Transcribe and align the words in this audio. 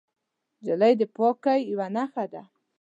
نجلۍ 0.61 0.93
د 0.99 1.03
پاکۍ 1.15 1.59
یوه 1.71 1.87
نښه 1.95 2.25
ده. 2.33 2.43